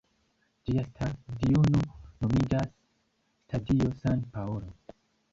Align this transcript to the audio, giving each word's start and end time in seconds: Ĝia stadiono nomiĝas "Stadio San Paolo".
Ĝia 0.67 0.83
stadiono 0.85 1.81
nomiĝas 2.23 2.71
"Stadio 2.71 3.91
San 3.99 4.25
Paolo". 4.39 4.73